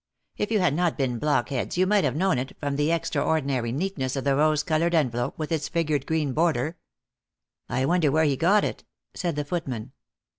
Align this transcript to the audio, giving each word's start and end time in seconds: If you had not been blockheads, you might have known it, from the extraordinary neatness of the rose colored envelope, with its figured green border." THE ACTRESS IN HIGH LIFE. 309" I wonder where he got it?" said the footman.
If 0.35 0.49
you 0.49 0.59
had 0.59 0.73
not 0.73 0.97
been 0.97 1.19
blockheads, 1.19 1.77
you 1.77 1.85
might 1.85 2.03
have 2.03 2.15
known 2.15 2.39
it, 2.39 2.57
from 2.57 2.75
the 2.75 2.91
extraordinary 2.91 3.71
neatness 3.71 4.15
of 4.15 4.23
the 4.23 4.35
rose 4.35 4.63
colored 4.63 4.95
envelope, 4.95 5.37
with 5.37 5.51
its 5.51 5.67
figured 5.67 6.07
green 6.07 6.33
border." 6.33 6.59
THE 6.59 6.65
ACTRESS 6.65 7.69
IN 7.69 7.71
HIGH 7.71 7.75
LIFE. 7.75 7.83
309" 7.83 7.83
I 7.83 7.85
wonder 7.91 8.11
where 8.11 8.23
he 8.23 8.35
got 8.35 8.63
it?" 8.63 8.83
said 9.19 9.35
the 9.35 9.45
footman. 9.45 9.91